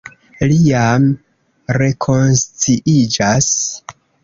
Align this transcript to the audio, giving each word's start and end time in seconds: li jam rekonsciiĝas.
li 0.51 0.55
jam 0.67 1.03
rekonsciiĝas. 1.81 3.53